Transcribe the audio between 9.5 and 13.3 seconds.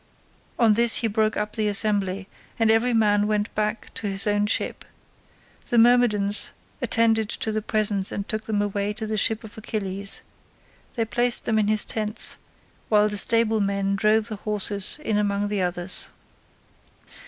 Achilles. They placed them in his tents, while the